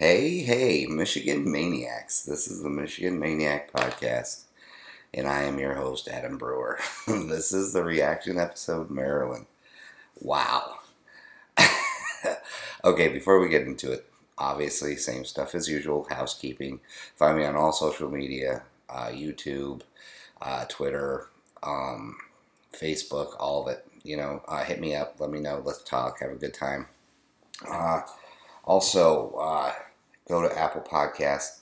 [0.00, 2.22] Hey, hey, Michigan Maniacs.
[2.22, 4.44] This is the Michigan Maniac Podcast,
[5.12, 6.78] and I am your host, Adam Brewer.
[7.06, 9.44] this is the reaction episode, Maryland.
[10.18, 10.76] Wow.
[12.84, 16.80] okay, before we get into it, obviously, same stuff as usual housekeeping.
[17.16, 19.82] Find me on all social media uh, YouTube,
[20.40, 21.26] uh, Twitter,
[21.62, 22.16] um,
[22.72, 23.86] Facebook, all of it.
[24.02, 26.86] You know, uh, hit me up, let me know, let's talk, have a good time.
[27.70, 28.00] Uh,
[28.64, 29.72] also, uh,
[30.30, 31.58] go to Apple Podcast,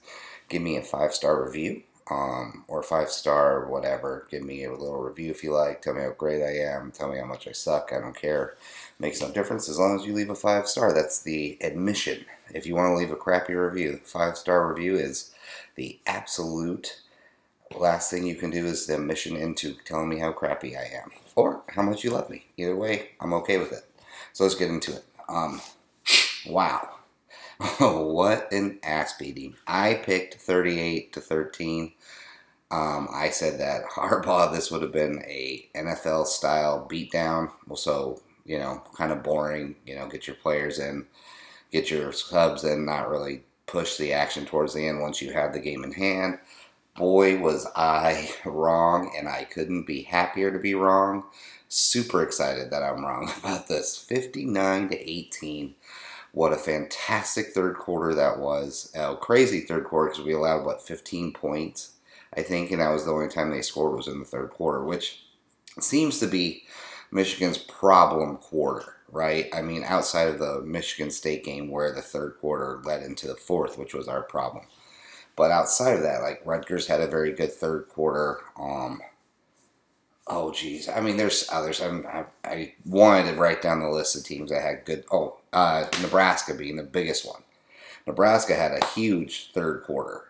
[0.48, 4.28] give me a five star review, um, or five star whatever.
[4.30, 5.82] Give me a little review if you like.
[5.82, 6.92] Tell me how great I am.
[6.92, 7.92] Tell me how much I suck.
[7.92, 8.56] I don't care.
[8.98, 10.92] Makes no difference as long as you leave a five star.
[10.92, 12.24] That's the admission.
[12.54, 15.34] If you want to leave a crappy review, five star review is
[15.74, 17.00] the absolute
[17.76, 21.10] last thing you can do is the admission into telling me how crappy I am
[21.36, 22.46] or how much you love me.
[22.56, 23.84] Either way, I'm okay with it.
[24.32, 25.04] So let's get into it.
[25.28, 25.60] Um,
[26.46, 26.97] wow.
[27.78, 29.54] what an ass beating.
[29.66, 31.92] I picked 38 to 13.
[32.70, 37.50] Um, I said that Harbaugh, this would have been a NFL style beatdown.
[37.74, 39.74] So, you know, kind of boring.
[39.86, 41.06] You know, get your players in,
[41.72, 45.52] get your subs in, not really push the action towards the end once you have
[45.52, 46.38] the game in hand.
[46.96, 51.24] Boy, was I wrong, and I couldn't be happier to be wrong.
[51.68, 53.96] Super excited that I'm wrong about this.
[53.98, 55.74] 59 to 18
[56.32, 58.92] what a fantastic third quarter that was.
[58.94, 61.92] A crazy third quarter because we allowed, what, 15 points,
[62.36, 64.84] I think, and that was the only time they scored was in the third quarter,
[64.84, 65.24] which
[65.80, 66.64] seems to be
[67.10, 69.46] Michigan's problem quarter, right?
[69.54, 73.34] I mean, outside of the Michigan State game where the third quarter led into the
[73.34, 74.66] fourth, which was our problem.
[75.36, 78.40] But outside of that, like Rutgers had a very good third quarter.
[78.60, 79.00] Um,
[80.28, 80.88] oh, geez.
[80.88, 81.80] I mean, there's others.
[81.80, 85.04] I'm, I, I wanted to write down the list of teams that had good.
[85.10, 87.42] Oh, uh, Nebraska being the biggest one.
[88.06, 90.24] Nebraska had a huge third quarter.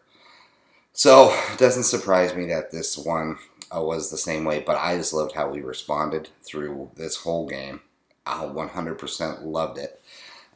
[0.93, 3.39] So it doesn't surprise me that this one
[3.75, 7.47] uh, was the same way, but I just loved how we responded through this whole
[7.47, 7.81] game.
[8.27, 10.01] I 100% loved it.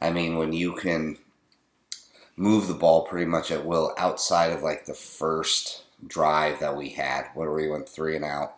[0.01, 1.17] I mean, when you can
[2.35, 6.89] move the ball pretty much at will outside of like the first drive that we
[6.89, 8.55] had, where we went three and out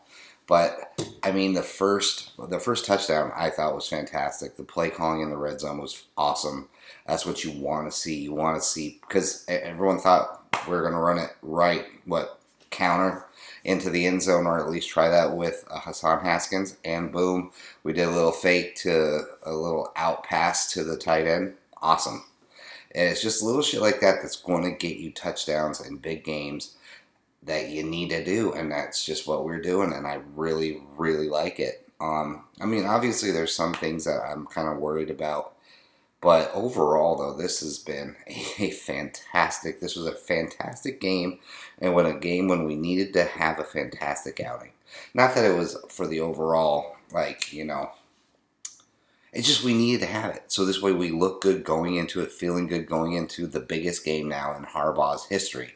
[0.48, 4.58] but I mean, the first the first touchdown I thought was fantastic.
[4.58, 6.70] The play calling in the red zone was awesome.
[7.08, 8.22] That's what you want to see.
[8.22, 12.40] You want to see because everyone thought we are going to run it right, what
[12.70, 13.26] counter
[13.64, 16.78] into the end zone, or at least try that with uh, Hassan Haskins.
[16.86, 17.52] And boom,
[17.84, 21.56] we did a little fake to a little out pass to the tight end.
[21.82, 22.24] Awesome.
[22.94, 26.24] And it's just little shit like that that's going to get you touchdowns in big
[26.24, 26.76] games
[27.46, 31.30] that you need to do, and that's just what we're doing, and I really, really
[31.30, 31.88] like it.
[32.02, 35.54] Um, I mean, obviously, there's some things that I'm kind of worried about,
[36.22, 38.16] but overall, though, this has been
[38.60, 39.80] a fantastic.
[39.80, 41.40] This was a fantastic game,
[41.80, 44.72] and when a game when we needed to have a fantastic outing.
[45.14, 47.92] Not that it was for the overall, like you know,
[49.34, 50.44] it's just we needed to have it.
[50.48, 54.04] So this way we look good going into it, feeling good going into the biggest
[54.04, 55.76] game now in Harbaugh's history.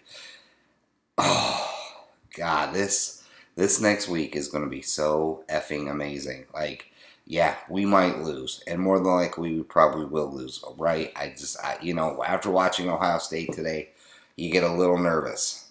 [1.19, 1.71] Oh
[2.35, 3.23] God, this
[3.55, 6.45] this next week is going to be so effing amazing.
[6.53, 6.91] Like,
[7.25, 10.63] yeah, we might lose, and more than likely, we probably will lose.
[10.77, 11.11] Right?
[11.15, 13.89] I just, I, you know, after watching Ohio State today,
[14.37, 15.69] you get a little nervous,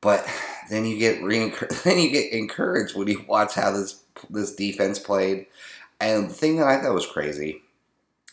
[0.00, 0.26] but
[0.70, 1.52] then you get re-
[1.84, 5.46] then you get encouraged when you watch how this this defense played.
[6.00, 7.62] And the thing that I thought was crazy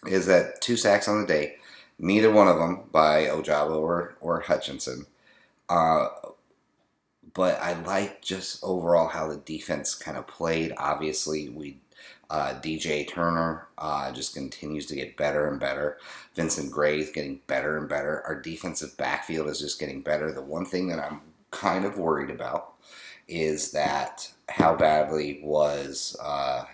[0.08, 1.56] is that two sacks on the day,
[2.00, 5.06] neither one of them by Ojabo or or Hutchinson.
[5.70, 6.08] Uh,
[7.34, 10.74] but I like just overall how the defense kind of played.
[10.78, 11.78] Obviously, we
[12.30, 15.98] uh, DJ Turner uh, just continues to get better and better.
[16.34, 18.24] Vincent Gray is getting better and better.
[18.26, 20.32] Our defensive backfield is just getting better.
[20.32, 21.22] The one thing that I'm
[21.52, 22.74] kind of worried about
[23.28, 26.66] is that how badly was uh,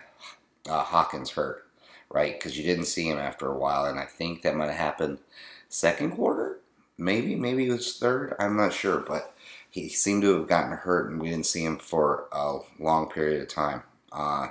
[0.69, 1.67] uh Hawkins hurt,
[2.09, 2.39] right?
[2.39, 5.19] Because you didn't see him after a while, and I think that might have happened
[5.67, 6.59] second quarter,
[6.99, 8.35] maybe, maybe it was third.
[8.40, 9.34] I'm not sure, but
[9.69, 13.41] he seemed to have gotten hurt, and we didn't see him for a long period
[13.41, 13.84] of time.
[14.11, 14.49] Uh,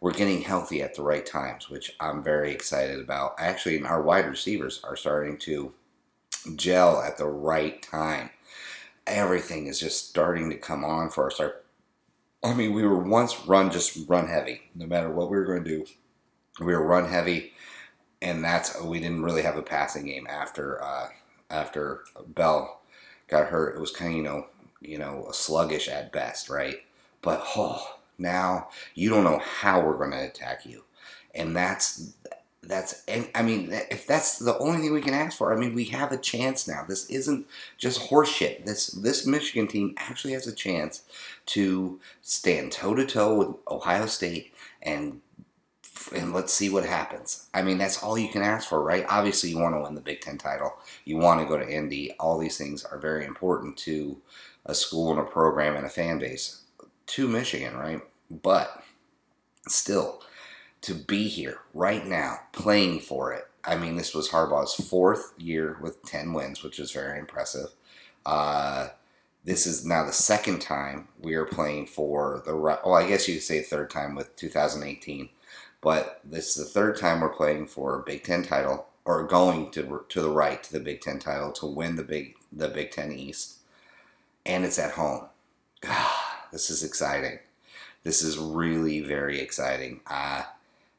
[0.00, 3.36] we're getting healthy at the right times, which I'm very excited about.
[3.38, 5.72] Actually, our wide receivers are starting to
[6.54, 8.30] gel at the right time.
[9.06, 11.40] Everything is just starting to come on for us.
[11.40, 11.54] Our,
[12.44, 14.62] I mean, we were once run just run heavy.
[14.74, 15.86] No matter what we were going to do,
[16.60, 17.52] we were run heavy,
[18.20, 21.08] and that's we didn't really have a passing game after uh,
[21.50, 22.80] after Bell
[23.28, 23.76] got hurt.
[23.76, 24.46] It was kind of you know
[24.80, 26.78] you know, sluggish at best, right?
[27.22, 30.84] But oh, now you don't know how we're going to attack you.
[31.34, 32.12] And that's
[32.62, 35.74] that's and I mean if that's the only thing we can ask for, I mean
[35.74, 36.84] we have a chance now.
[36.88, 37.46] This isn't
[37.76, 38.64] just horseshit.
[38.64, 41.02] This this Michigan team actually has a chance
[41.46, 44.52] to stand toe to toe with Ohio State
[44.82, 45.20] and
[46.14, 47.48] and let's see what happens.
[47.54, 49.06] I mean that's all you can ask for, right?
[49.08, 50.76] Obviously you want to win the Big 10 title.
[51.04, 52.12] You want to go to Indy.
[52.18, 54.18] All these things are very important to
[54.64, 56.62] a school and a program and a fan base
[57.06, 58.00] to Michigan, right?
[58.30, 58.82] But
[59.68, 60.22] still
[60.82, 63.46] to be here right now playing for it.
[63.64, 67.70] I mean, this was Harbaugh's fourth year with 10 wins, which is very impressive.
[68.24, 68.88] Uh,
[69.46, 72.54] this is now the second time we are playing for the.
[72.54, 75.28] Well, I guess you could say third time with 2018,
[75.80, 79.70] but this is the third time we're playing for a Big Ten title or going
[79.70, 82.90] to to the right to the Big Ten title to win the big the Big
[82.90, 83.58] Ten East,
[84.44, 85.26] and it's at home.
[86.52, 87.38] this is exciting.
[88.02, 90.00] This is really very exciting.
[90.08, 90.42] Uh,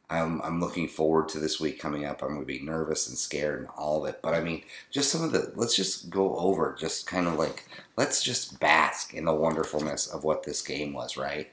[0.09, 2.21] I'm, I'm looking forward to this week coming up.
[2.21, 4.21] I'm going to be nervous and scared and all of it.
[4.21, 7.67] But I mean, just some of the, let's just go over, just kind of like,
[7.97, 11.49] let's just bask in the wonderfulness of what this game was, right?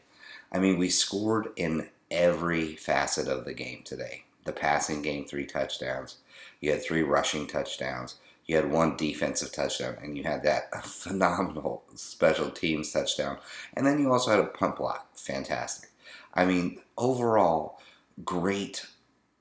[0.53, 4.25] I mean, we scored in every facet of the game today.
[4.45, 6.19] The passing game, three touchdowns.
[6.61, 8.17] You had three rushing touchdowns.
[8.47, 13.39] You had one defensive touchdown, and you had that phenomenal special teams touchdown.
[13.73, 15.17] And then you also had a punt block.
[15.17, 15.91] Fantastic.
[16.35, 17.81] I mean, overall,
[18.23, 18.87] great,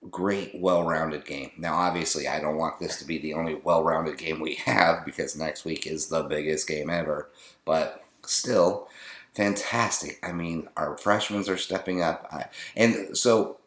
[0.10, 1.52] great, well rounded game.
[1.58, 5.06] Now, obviously, I don't want this to be the only well rounded game we have
[5.06, 7.30] because next week is the biggest game ever.
[7.66, 8.88] But still,
[9.34, 10.20] fantastic.
[10.24, 12.28] I mean, our freshmen are stepping up.
[12.32, 13.58] I, and so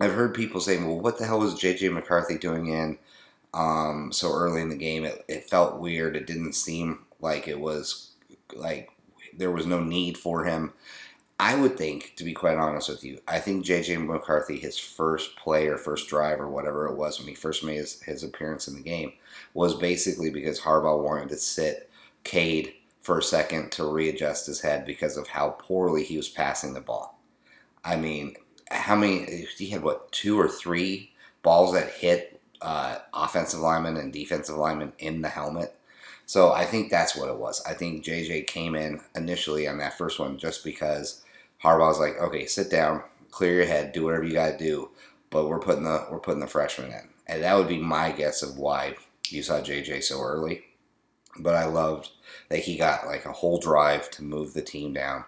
[0.00, 2.98] I've heard people saying, well, what the hell was JJ McCarthy doing in
[3.54, 5.04] um, so early in the game?
[5.04, 6.16] It, it felt weird.
[6.16, 8.12] It didn't seem like it was
[8.54, 8.90] like
[9.36, 10.72] there was no need for him.
[11.40, 15.36] I would think, to be quite honest with you, I think JJ McCarthy, his first
[15.36, 18.66] play or first drive or whatever it was when he first made his, his appearance
[18.66, 19.12] in the game,
[19.54, 21.90] was basically because Harbaugh wanted to sit
[22.24, 26.74] Cade for a second to readjust his head because of how poorly he was passing
[26.74, 27.20] the ball.
[27.84, 28.34] I mean,
[28.70, 31.12] how many, he had what, two or three
[31.42, 35.76] balls that hit uh, offensive linemen and defensive linemen in the helmet?
[36.26, 37.62] So I think that's what it was.
[37.64, 41.22] I think JJ came in initially on that first one just because
[41.62, 44.90] Harbaugh's like, okay, sit down, clear your head, do whatever you got to do,
[45.30, 48.42] but we're putting the we're putting the freshman in, and that would be my guess
[48.42, 48.96] of why
[49.28, 50.64] you saw JJ so early.
[51.38, 52.10] But I loved
[52.48, 55.24] that he got like a whole drive to move the team down,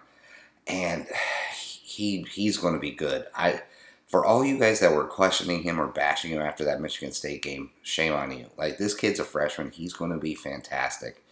[0.67, 1.07] and
[1.53, 3.25] he he's going to be good.
[3.35, 3.61] I
[4.07, 7.43] for all you guys that were questioning him or bashing him after that Michigan State
[7.43, 8.47] game, shame on you.
[8.57, 11.23] Like this kid's a freshman, he's going to be fantastic.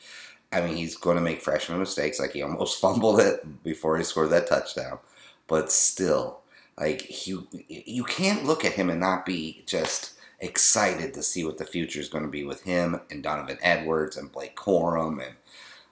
[0.51, 2.19] I mean, he's going to make freshman mistakes.
[2.19, 4.99] Like he almost fumbled it before he scored that touchdown,
[5.47, 6.39] but still,
[6.79, 11.57] like you, you can't look at him and not be just excited to see what
[11.57, 15.35] the future is going to be with him and Donovan Edwards and Blake Corum and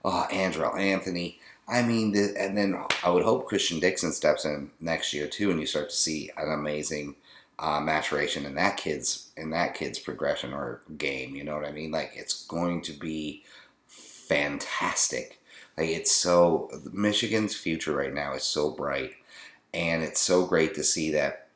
[0.05, 1.39] uh, Andrel Anthony.
[1.67, 5.51] I mean, the, and then I would hope Cristian Dixon steps in next year too,
[5.51, 7.15] and you start to see an amazing
[7.59, 11.35] uh, maturation in that kid's in that kid's progression or game.
[11.35, 11.91] You know what I mean?
[11.91, 13.43] Like it's going to be
[14.27, 15.41] fantastic.
[15.77, 19.11] Like it's so Michigan's future right now is so bright,
[19.73, 21.47] and it's so great to see that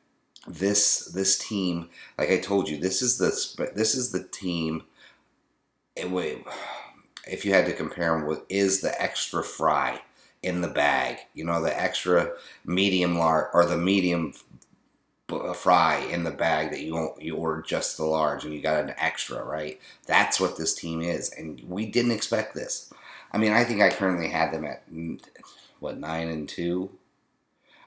[0.46, 1.88] this this team.
[2.18, 4.84] Like I told you, this is the this is the team.
[5.96, 6.44] It would,
[7.26, 10.00] if you had to compare them with, is the extra fry
[10.42, 11.18] in the bag.
[11.34, 12.32] You know, the extra
[12.64, 14.34] medium large or the medium
[15.54, 18.94] fry in the bag that you you order just the large and you got an
[18.98, 19.80] extra, right?
[20.06, 22.92] That's what this team is, and we didn't expect this.
[23.32, 24.84] I mean, I think I currently had them at
[25.80, 26.90] what nine and two.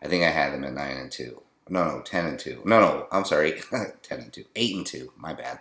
[0.02, 1.42] I think I had them at nine and two.
[1.70, 2.62] No, no, ten and two.
[2.66, 3.62] No, no, I'm sorry,
[4.04, 5.12] ten and two, eight and two.
[5.18, 5.60] My bad.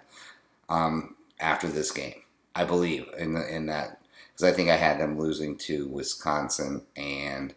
[0.68, 2.22] Um, after this game,
[2.54, 4.00] I believe in the in that
[4.32, 7.54] because I think I had them losing to Wisconsin and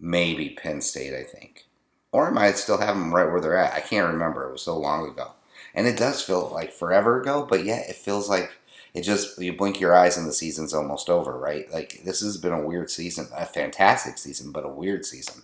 [0.00, 1.14] maybe Penn State.
[1.14, 1.66] I think
[2.12, 3.74] or I might still have them right where they're at.
[3.74, 4.48] I can't remember.
[4.48, 5.32] It was so long ago.
[5.74, 8.52] And it does feel like forever ago, but yet it feels like
[8.94, 11.72] it just, you blink your eyes and the season's almost over, right?
[11.72, 15.42] Like, this has been a weird season, a fantastic season, but a weird season.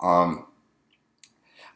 [0.00, 0.46] Um,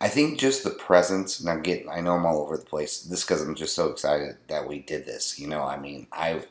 [0.00, 3.00] I think just the presence, and I'm getting, I know I'm all over the place,
[3.00, 5.38] this because I'm just so excited that we did this.
[5.38, 6.46] You know, I mean, I've,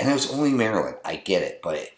[0.00, 0.96] and it was only Maryland.
[1.04, 1.90] I get it, but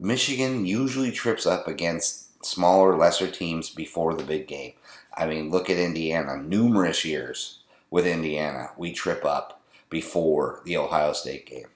[0.00, 4.72] Michigan usually trips up against smaller, lesser teams before the big game.
[5.16, 6.36] I mean, look at Indiana.
[6.36, 11.66] Numerous years with Indiana, we trip up before the Ohio State game.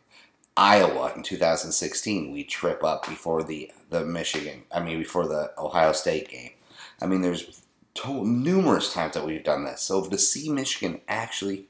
[0.57, 4.65] Iowa in 2016, we trip up before the the Michigan.
[4.71, 6.51] I mean, before the Ohio State game.
[7.01, 7.63] I mean, there's
[8.07, 9.83] numerous times that we've done this.
[9.83, 11.67] So to see Michigan actually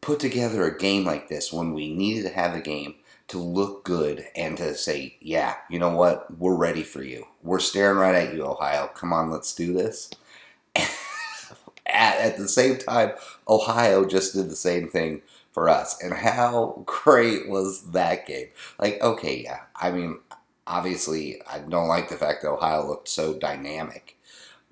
[0.00, 2.94] put together a game like this when we needed to have a game
[3.28, 7.26] to look good and to say, yeah, you know what, we're ready for you.
[7.42, 8.88] We're staring right at you, Ohio.
[8.94, 10.10] Come on, let's do this.
[10.74, 13.12] at, at the same time,
[13.46, 16.02] Ohio just did the same thing for us.
[16.02, 18.48] And how great was that game?
[18.78, 20.20] Like, okay, yeah, I mean,
[20.66, 24.16] obviously, I don't like the fact that Ohio looked so dynamic,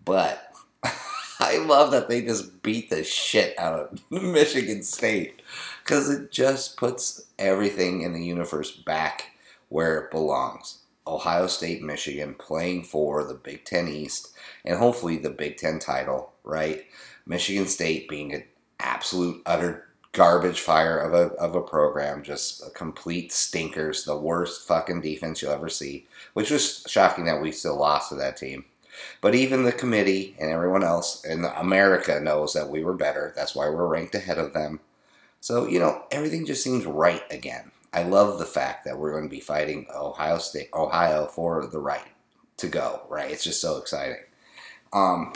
[0.02, 0.50] but
[1.40, 5.42] I love that they just beat the shit out of Michigan State
[5.86, 9.30] because it just puts everything in the universe back
[9.68, 10.80] where it belongs.
[11.06, 16.32] Ohio State, Michigan playing for the Big Ten East and hopefully the Big Ten title,
[16.42, 16.84] right?
[17.24, 18.42] Michigan State being an
[18.80, 24.66] absolute, utter garbage fire of a, of a program, just a complete stinkers, the worst
[24.66, 28.64] fucking defense you'll ever see, which was shocking that we still lost to that team.
[29.20, 33.32] But even the committee and everyone else in America knows that we were better.
[33.36, 34.80] That's why we're ranked ahead of them.
[35.46, 37.70] So, you know, everything just seems right again.
[37.92, 41.78] I love the fact that we're going to be fighting Ohio State, Ohio for the
[41.78, 42.02] right
[42.56, 43.30] to go, right?
[43.30, 44.24] It's just so exciting.
[44.92, 45.34] Um,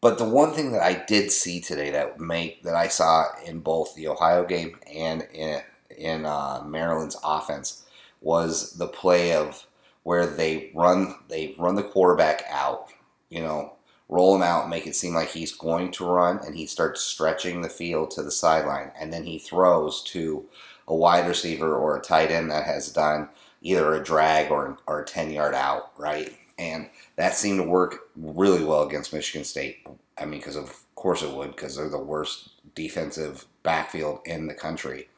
[0.00, 3.60] but the one thing that I did see today that make that I saw in
[3.60, 5.60] both the Ohio game and in
[5.94, 7.84] in uh, Maryland's offense
[8.22, 9.66] was the play of
[10.04, 12.88] where they run they run the quarterback out,
[13.28, 13.75] you know,
[14.08, 17.62] roll him out, make it seem like he's going to run, and he starts stretching
[17.62, 20.46] the field to the sideline, and then he throws to
[20.88, 23.28] a wide receiver or a tight end that has done
[23.62, 26.36] either a drag or, or a 10 yard out, right?
[26.58, 29.86] And that seemed to work really well against Michigan State.
[30.16, 34.54] I mean, because of course it would, because they're the worst defensive backfield in the
[34.54, 35.08] country.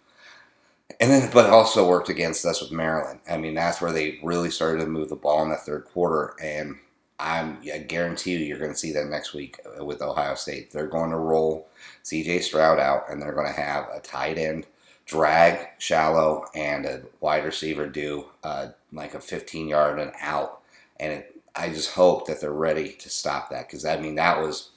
[1.01, 3.21] And then, but also worked against us with Maryland.
[3.31, 6.35] I mean, that's where they really started to move the ball in the third quarter.
[6.43, 6.79] And
[7.21, 10.71] I'm, I guarantee you, you're going to see that next week with Ohio State.
[10.71, 11.69] They're going to roll
[12.05, 12.41] C.J.
[12.41, 14.67] Stroud out, and they're going to have a tight end
[15.09, 20.61] drag shallow and a wide receiver do uh, like a 15 yard and out.
[21.01, 24.39] And it, I just hope that they're ready to stop that because I mean that
[24.39, 24.71] was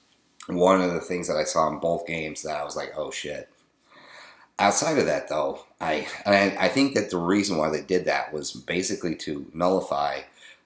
[0.47, 3.11] one of the things that I saw in both games that I was like, oh
[3.11, 3.49] shit.
[4.57, 8.51] Outside of that, though, I I think that the reason why they did that was
[8.51, 10.21] basically to nullify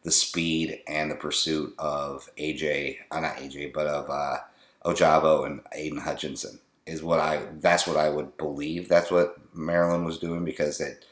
[0.06, 4.38] the speed and the pursuit of AJ, uh, not AJ, but of uh,
[4.86, 7.44] Ojabo and Aidan Hutchinson is what I.
[7.60, 8.90] That's what I would believe.
[8.90, 11.06] That's what Maryland was doing because it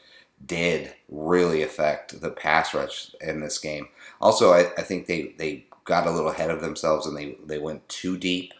[0.46, 3.88] did really affect the pass rush in this game.
[4.20, 7.58] Also, I, I think they, they got a little ahead of themselves and they, they
[7.58, 8.52] went too deep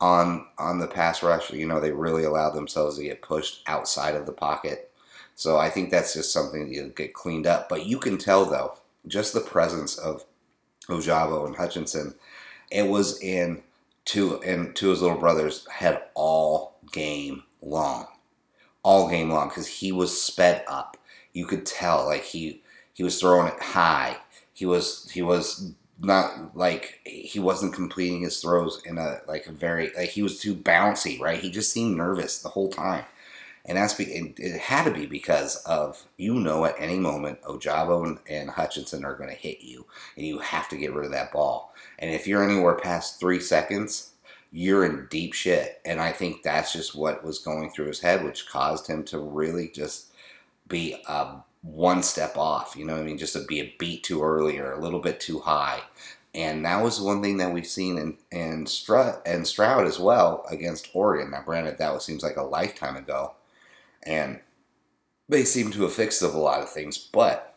[0.00, 1.50] on on the pass rush.
[1.52, 4.90] You know, they really allowed themselves to get pushed outside of the pocket.
[5.34, 7.68] So I think that's just something to get cleaned up.
[7.68, 10.24] But you can tell though, just the presence of
[10.88, 12.14] Ojabo and Hutchinson,
[12.70, 13.62] it was in
[14.04, 18.06] two and two his little brothers had all game long.
[18.82, 20.96] All game long because he was sped up.
[21.32, 22.62] You could tell like he
[22.94, 24.16] he was throwing it high.
[24.52, 29.52] He was he was not like he wasn't completing his throws in a like a
[29.52, 31.40] very like he was too bouncy, right?
[31.40, 33.04] He just seemed nervous the whole time,
[33.66, 38.18] and that's be, it, had to be because of you know at any moment Ojabo
[38.28, 41.32] and, Hutchinson are going to hit you, and you have to get rid of that
[41.32, 41.74] ball.
[41.98, 44.12] And if you're anywhere past three seconds,
[44.52, 45.80] you're in deep shit.
[45.84, 49.18] And I think that's just what was going through his head, which caused him to
[49.18, 50.12] really just
[50.68, 52.74] be a one step off.
[52.76, 53.18] You know what I mean?
[53.18, 55.82] Just to be a beat too early or a little bit too high.
[56.34, 60.44] And that was one thing that we've seen in, in Stroud, and Stroud as well
[60.50, 61.30] against Oregon.
[61.30, 63.35] Now, granted, that was, seems like a lifetime ago.
[64.06, 64.40] And
[65.28, 66.96] they seem to have fixed a lot of things.
[66.96, 67.54] But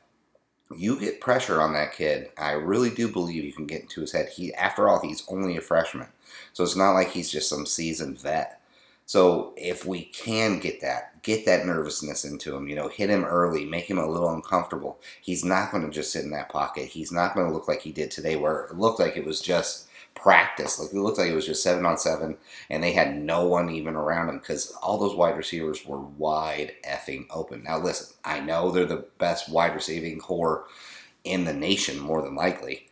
[0.75, 2.29] you get pressure on that kid.
[2.37, 4.29] I really do believe you can get into his head.
[4.29, 6.07] He, after all, he's only a freshman.
[6.53, 8.61] So it's not like he's just some seasoned vet.
[9.05, 13.25] So if we can get that, get that nervousness into him, you know, hit him
[13.25, 14.99] early, make him a little uncomfortable.
[15.19, 16.85] He's not going to just sit in that pocket.
[16.85, 19.41] He's not going to look like he did today, where it looked like it was
[19.41, 19.88] just
[20.21, 20.79] practice.
[20.79, 22.37] Like it looked like it was just seven on seven,
[22.69, 26.73] and they had no one even around him because all those wide receivers were wide
[26.87, 27.63] effing open.
[27.63, 30.65] Now listen, I know they're the best wide receiving core
[31.23, 32.87] in the nation, more than likely.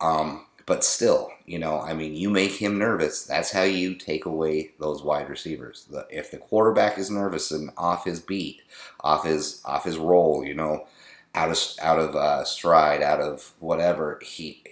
[0.00, 3.24] Um, but still, you know, I mean, you make him nervous.
[3.24, 5.86] That's how you take away those wide receivers.
[5.90, 8.62] The, if the quarterback is nervous and off his beat,
[9.00, 10.86] off his off his roll, you know,
[11.34, 14.62] out of out of uh, stride, out of whatever, he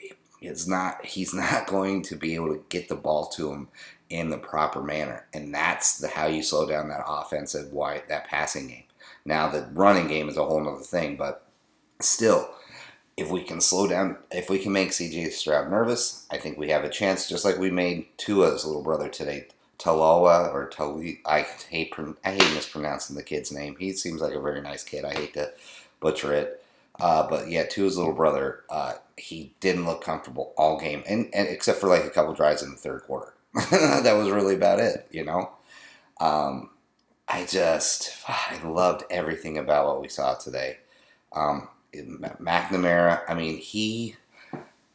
[0.41, 1.05] is not.
[1.05, 3.69] He's not going to be able to get the ball to him
[4.09, 8.27] in the proper manner, and that's the how you slow down that offensive wide that
[8.27, 8.85] passing game.
[9.25, 11.47] Now the running game is a whole other thing, but
[12.01, 12.51] still
[13.21, 16.71] if we can slow down, if we can make CJ Stroud nervous, I think we
[16.71, 17.29] have a chance.
[17.29, 21.21] Just like we made Tua's little brother today, Taloa or Tali.
[21.27, 21.93] I hate
[22.25, 23.77] I hate mispronouncing the kid's name.
[23.79, 25.05] He seems like a very nice kid.
[25.05, 25.53] I hate to
[26.01, 26.60] butcher it.
[26.99, 31.49] Uh, but yeah, Tua's little brother, uh, he didn't look comfortable all game, and, and
[31.49, 33.35] except for like a couple drives in the third quarter.
[33.71, 35.51] that was really about it, you know.
[36.21, 36.71] Um,
[37.29, 40.79] I just I loved everything about what we saw today.
[41.33, 44.17] Um, McNamara, I mean, he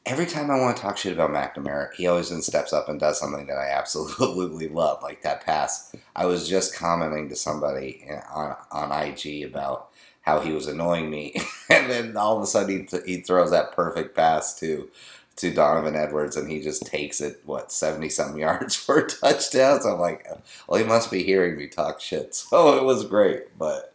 [0.06, 3.00] every time I want to talk shit about McNamara, he always then steps up and
[3.00, 5.96] does something that I absolutely love, like that pass.
[6.16, 9.90] I was just commenting to somebody on on IG about
[10.26, 11.36] how he was annoying me,
[11.70, 14.90] and then all of a sudden he, th- he throws that perfect pass to
[15.38, 19.82] to Donovan Edwards, and he just takes it what seventy some yards for a touchdown.
[19.82, 20.28] So I'm like,
[20.68, 22.36] well, he must be hearing me talk shit.
[22.56, 23.94] So it was great, but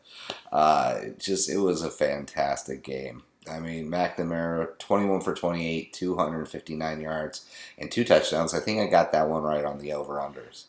[0.53, 3.23] uh, just it was a fantastic game.
[3.51, 7.47] I mean, McNamara, 21 for 28, 259 yards,
[7.79, 8.53] and two touchdowns.
[8.55, 10.65] I think I got that one right on the over-unders.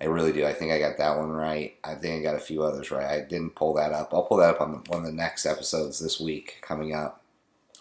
[0.00, 0.44] I really do.
[0.44, 1.76] I think I got that one right.
[1.82, 3.06] I think I got a few others right.
[3.06, 4.12] I didn't pull that up.
[4.12, 7.22] I'll pull that up on the, one of the next episodes this week coming up.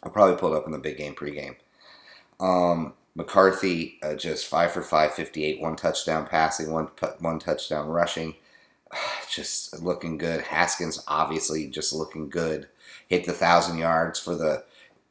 [0.01, 1.55] I'll probably pull it up in the big game pregame.
[2.39, 8.35] Um, McCarthy, uh, just 5 for 5, 58, one touchdown passing, one, one touchdown rushing.
[9.29, 10.41] Just looking good.
[10.41, 12.67] Haskins, obviously, just looking good
[13.07, 14.63] hit the thousand yards for the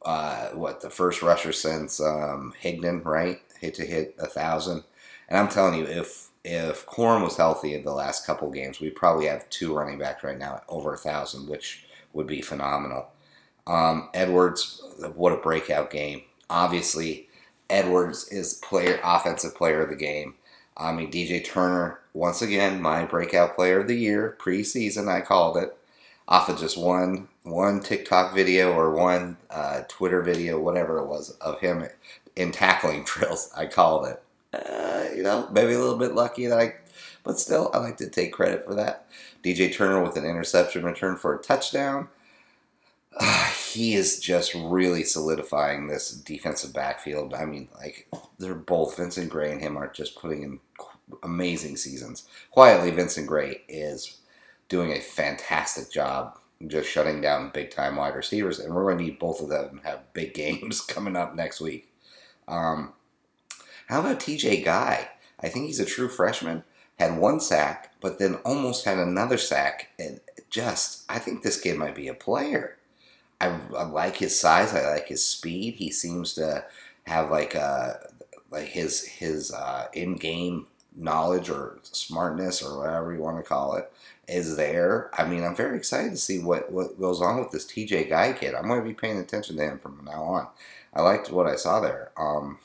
[0.03, 3.41] uh, what the first rusher since um, Higdon, right?
[3.59, 4.83] Hit to hit a thousand.
[5.27, 8.91] And I'm telling you, if if Corum was healthy in the last couple games, we
[8.91, 13.07] probably have two running backs right now at over a thousand, which would be phenomenal.
[13.65, 14.83] Um, Edwards,
[15.15, 16.21] what a breakout game!
[16.47, 17.27] Obviously,
[17.67, 20.35] Edwards is player offensive player of the game.
[20.77, 25.07] I mean, DJ Turner once again my breakout player of the year preseason.
[25.07, 25.75] I called it
[26.27, 31.31] off of just one one TikTok video or one uh, Twitter video, whatever it was,
[31.41, 31.87] of him
[32.35, 33.49] in tackling drills.
[33.57, 34.21] I called it.
[35.15, 36.75] You know, maybe a little bit lucky that I,
[37.23, 39.07] but still, I like to take credit for that.
[39.43, 42.09] DJ Turner with an interception return for a touchdown.
[43.17, 47.33] Uh, he is just really solidifying this defensive backfield.
[47.33, 48.07] I mean, like
[48.39, 50.59] they're both Vincent Gray and him are just putting in
[51.23, 52.27] amazing seasons.
[52.51, 54.17] Quietly, Vincent Gray is
[54.67, 59.03] doing a fantastic job just shutting down big time wide receivers, and we're going to
[59.03, 61.91] need both of them have big games coming up next week.
[62.47, 62.93] Um,
[63.87, 65.09] how about TJ Guy?
[65.39, 66.63] I think he's a true freshman.
[66.99, 71.77] Had one sack, but then almost had another sack, and just I think this kid
[71.77, 72.77] might be a player.
[73.41, 74.73] I, I like his size.
[74.73, 75.75] I like his speed.
[75.75, 76.63] He seems to
[77.05, 77.93] have like a uh,
[78.49, 83.75] like his his uh, in game knowledge or smartness or whatever you want to call
[83.75, 83.91] it
[84.27, 85.09] is there.
[85.13, 88.33] I mean, I'm very excited to see what, what goes on with this TJ Guy
[88.33, 88.55] kid.
[88.55, 90.47] I'm going to be paying attention to him from now on.
[90.93, 92.11] I liked what I saw there.
[92.17, 92.59] Um,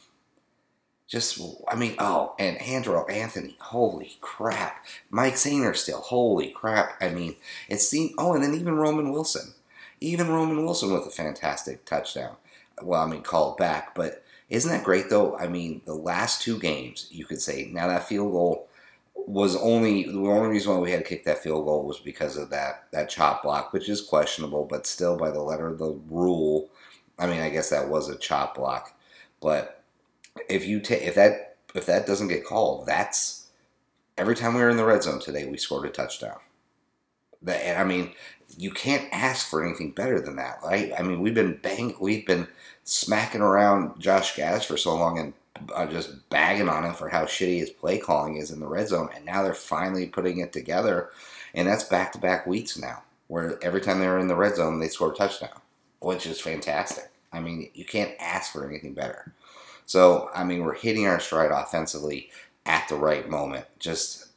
[1.10, 4.86] just, I mean, oh, and Andrel Anthony, holy crap.
[5.10, 6.92] Mike Sainristil, holy crap.
[7.00, 7.34] I mean,
[7.68, 9.54] it seemed, oh, and then even Roman Wilson.
[10.00, 12.36] Even Roman Wilson with a fantastic touchdown.
[12.80, 15.36] Well, I mean, called back, but isn't that great though?
[15.36, 18.68] I mean, the last two games, you could say, now that field goal
[19.14, 22.36] was only the only reason why we had to kick that field goal was because
[22.36, 25.98] of that that chop block, which is questionable, but still by the letter of the
[26.08, 26.70] rule.
[27.18, 28.94] I mean, I guess that was a chop block,
[29.40, 29.79] but
[30.48, 33.48] if you take if that if that doesn't get called, that's
[34.18, 36.38] every time we were in the red zone today, we scored a touchdown.
[37.42, 38.12] That, and I mean,
[38.56, 40.92] you can't ask for anything better than that, right?
[40.98, 42.46] I mean, we've been bang, we've been
[42.84, 45.32] smacking around Josh Gattis for so long, and
[45.74, 48.88] uh, just bagging on him for how shitty his play calling is in the red
[48.88, 51.10] zone, and now they're finally putting it together,
[51.54, 54.80] and that's back to back weeks now, where every time they're in the red zone,
[54.80, 55.60] they score a touchdown,
[56.00, 57.10] which is fantastic.
[57.32, 59.32] I mean, you can't ask for anything better.
[59.90, 62.30] So, I mean, we're hitting our stride offensively
[62.64, 63.66] at the right moment.
[63.80, 64.28] Just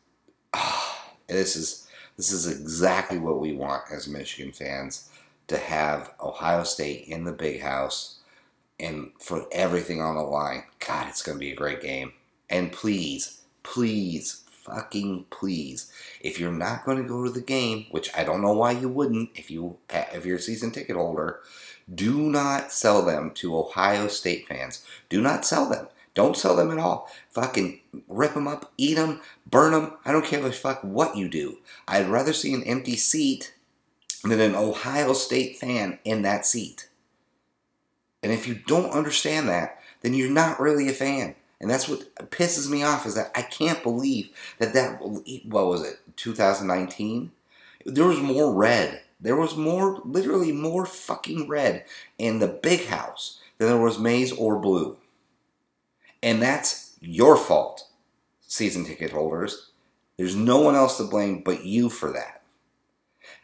[0.51, 1.87] oh, this is
[2.17, 5.11] this is exactly what we want as Michigan fans
[5.49, 8.17] to have Ohio State in the big house
[8.79, 10.63] and for everything on the line.
[10.87, 12.13] God, it's going to be a great game.
[12.49, 18.09] And please, please, fucking please, if you're not going to go to the game, which
[18.17, 21.41] I don't know why you wouldn't if you if you're a season ticket holder,
[21.93, 24.85] do not sell them to Ohio State fans.
[25.09, 25.87] Do not sell them.
[26.13, 27.09] Don't sell them at all.
[27.31, 29.93] Fucking rip them up, eat them, burn them.
[30.05, 31.57] I don't care a fuck what you do.
[31.87, 33.53] I'd rather see an empty seat
[34.23, 36.89] than an Ohio State fan in that seat.
[38.21, 41.35] And if you don't understand that, then you're not really a fan.
[41.59, 45.81] And that's what pisses me off is that I can't believe that that what was
[45.81, 47.31] it 2019
[47.85, 51.85] there was more red There was more, literally more fucking red
[52.17, 54.97] in the big house than there was maize or blue.
[56.21, 57.87] And that's your fault,
[58.41, 59.71] season ticket holders.
[60.17, 62.41] There's no one else to blame but you for that.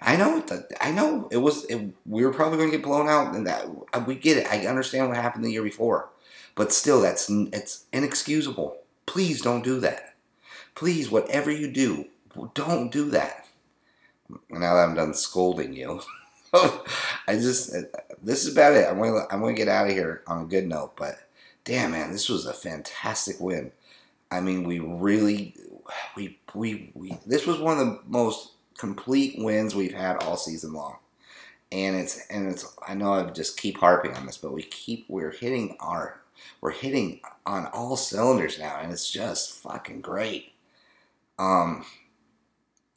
[0.02, 0.44] I know.
[0.82, 1.28] I know.
[1.32, 1.66] It was.
[1.66, 4.48] It, we were probably going to get blown out, and that uh, we get it.
[4.48, 6.10] I understand what happened the year before,
[6.56, 8.78] but still, that's it's inexcusable.
[9.06, 10.16] Please don't do that.
[10.76, 12.06] Please, whatever you do,
[12.54, 13.46] don't do that.
[14.50, 16.02] Now that I'm done scolding you,
[16.54, 17.72] I just
[18.22, 18.88] this is about it.
[18.88, 20.96] I'm gonna I'm gonna get out of here on a good note.
[20.96, 21.18] But
[21.64, 23.72] damn, man, this was a fantastic win.
[24.32, 25.56] I mean, we really
[26.16, 27.18] we we we.
[27.26, 30.98] This was one of the most complete wins we've had all season long.
[31.72, 35.06] And it's and it's I know I just keep harping on this, but we keep
[35.08, 36.22] we're hitting our
[36.62, 40.54] we're hitting on all cylinders now, and it's just fucking great.
[41.38, 41.86] Um,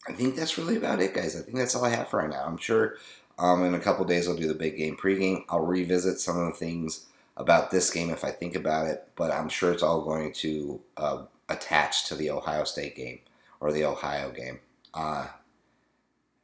[0.09, 1.37] I think that's really about it, guys.
[1.37, 2.45] I think that's all I have for right now.
[2.45, 2.97] I'm sure
[3.39, 5.45] um, in a couple days I'll do the big game pregame.
[5.49, 9.33] I'll revisit some of the things about this game if I think about it, but
[9.33, 13.21] I'm sure it's all going to uh, attach to the Ohio State game
[13.61, 14.61] or the Ohio game.
[14.93, 15.29] Uh,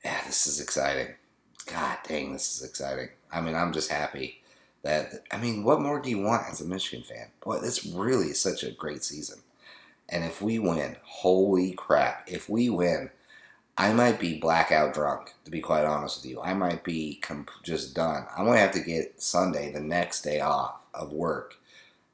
[0.04, 1.14] yeah, this is exciting.
[1.66, 3.10] God dang, this is exciting.
[3.30, 4.42] I mean, I'm just happy
[4.82, 7.28] that, I mean, what more do you want as a Michigan fan?
[7.42, 9.40] Boy, this really is such a great season.
[10.08, 13.10] And if we win, holy crap, if we win,
[13.80, 16.42] I might be blackout drunk, to be quite honest with you.
[16.42, 18.26] I might be comp- just done.
[18.36, 21.54] I'm going to have to get Sunday, the next day off of work,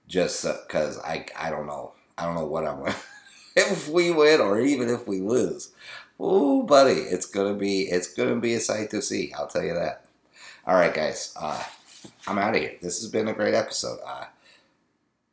[0.07, 1.92] just because I, I don't know.
[2.18, 2.94] I don't know what I'm going
[3.57, 5.72] if we win or even if we lose.
[6.20, 9.33] Oh, buddy, it's gonna be it's gonna be a sight to see.
[9.33, 10.05] I'll tell you that.
[10.64, 11.61] All right, guys, uh,
[12.29, 12.77] I'm out of here.
[12.81, 13.98] This has been a great episode.
[14.07, 14.27] Uh,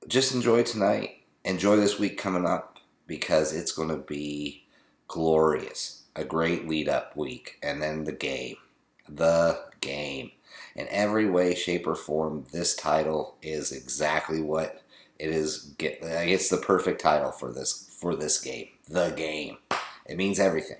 [0.07, 1.17] just enjoy tonight.
[1.45, 4.63] Enjoy this week coming up because it's gonna be
[5.07, 6.00] glorious.
[6.15, 8.57] A great lead up week, and then the game,
[9.07, 10.31] the game.
[10.75, 14.81] In every way, shape, or form, this title is exactly what
[15.19, 15.73] it is.
[15.79, 18.69] It's the perfect title for this for this game.
[18.89, 19.57] The game.
[20.05, 20.79] It means everything.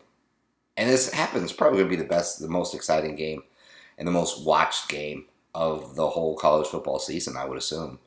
[0.76, 3.44] And this happens probably going to be the best, the most exciting game,
[3.98, 8.00] and the most watched game of the whole college football season, I would assume.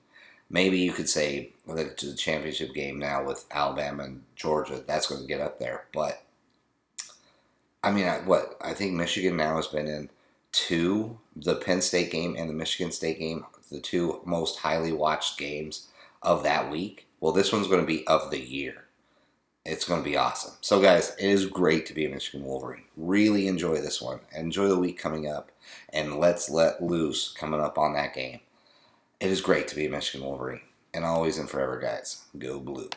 [0.50, 5.20] Maybe you could say the, the championship game now with Alabama and Georgia, that's going
[5.20, 5.84] to get up there.
[5.92, 6.23] But,
[7.84, 8.56] I mean, I, what?
[8.60, 10.10] I think Michigan now has been in
[10.52, 15.38] two, the Penn State game and the Michigan State game, the two most highly watched
[15.38, 15.88] games
[16.22, 17.06] of that week.
[17.20, 18.84] Well, this one's going to be of the year
[19.64, 20.54] it's going to be awesome.
[20.60, 22.84] So, guys, it is great to be a Michigan Wolverine.
[22.96, 24.20] Really enjoy this one.
[24.36, 25.50] Enjoy the week coming up,
[25.90, 28.40] and let's let loose coming up on that game.
[29.20, 30.60] It is great to be a Michigan Wolverine.
[30.92, 32.90] And always and forever, guys, go blue.